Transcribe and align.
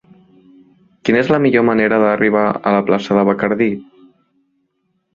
Quina 1.09 1.21
és 1.25 1.29
la 1.33 1.39
millor 1.43 1.67
manera 1.69 2.01
d'arribar 2.05 2.49
a 2.57 2.75
la 2.79 2.83
plaça 2.91 3.21
de 3.21 3.29
Bacardí? 3.31 3.71